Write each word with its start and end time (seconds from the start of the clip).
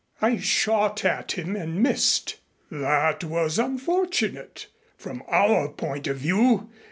"I 0.19 0.37
shot 0.37 1.05
at 1.05 1.33
him 1.33 1.55
and 1.55 1.75
missed." 1.83 2.37
"That 2.71 3.23
was 3.23 3.59
unfortunate 3.59 4.65
from 4.97 5.21
our 5.27 5.69
point 5.69 6.07
of 6.07 6.17
view. 6.17 6.71